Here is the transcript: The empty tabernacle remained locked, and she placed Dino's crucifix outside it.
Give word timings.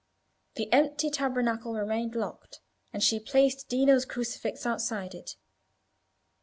The 0.55 0.73
empty 0.73 1.11
tabernacle 1.11 1.75
remained 1.75 2.15
locked, 2.15 2.59
and 2.91 3.03
she 3.03 3.19
placed 3.19 3.69
Dino's 3.69 4.03
crucifix 4.05 4.65
outside 4.65 5.13
it. 5.13 5.35